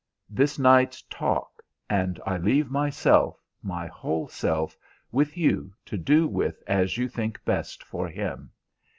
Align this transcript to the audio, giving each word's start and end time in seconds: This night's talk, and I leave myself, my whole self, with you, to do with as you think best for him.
This 0.31 0.57
night's 0.57 1.03
talk, 1.03 1.61
and 1.87 2.19
I 2.25 2.37
leave 2.39 2.71
myself, 2.71 3.39
my 3.61 3.85
whole 3.85 4.27
self, 4.27 4.75
with 5.11 5.37
you, 5.37 5.75
to 5.85 5.95
do 5.95 6.27
with 6.27 6.63
as 6.65 6.97
you 6.97 7.07
think 7.07 7.39
best 7.45 7.83
for 7.83 8.07
him. 8.07 8.49